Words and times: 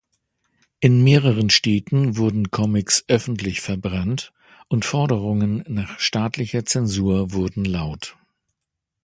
In 0.79 1.03
mehreren 1.03 1.51
Städten 1.51 2.17
wurden 2.17 2.49
Comics 2.49 3.05
öffentlich 3.07 3.61
verbrannt, 3.61 4.33
und 4.67 4.83
Forderungen 4.83 5.63
nach 5.67 5.99
staatlicher 5.99 6.65
Zensur 6.65 7.33
wurden 7.33 7.65
laut. 7.65 8.17